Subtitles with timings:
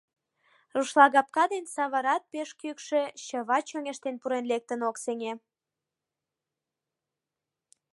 [0.75, 5.33] Рушлагапка ден саварат пеш кӱкшӧ, чыват чоҥештен пурен-лектын ок сеҥе.